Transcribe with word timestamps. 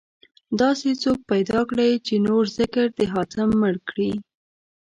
داسې 0.61 0.89
څوک 1.03 1.19
پيدا 1.31 1.59
کړئ، 1.69 1.91
چې 2.07 2.13
نور 2.27 2.43
ذکر 2.57 2.85
د 2.97 2.99
حاتم 3.13 3.49
مړ 3.61 3.75
کړي 3.89 4.11